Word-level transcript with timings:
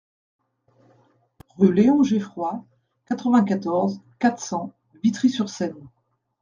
Rue 1.59 1.71
Léon 1.71 2.01
Geffroy, 2.01 2.65
quatre-vingt-quatorze, 3.07 4.01
quatre 4.17 4.41
cents 4.41 4.73
Vitry-sur-Seine 5.03 5.77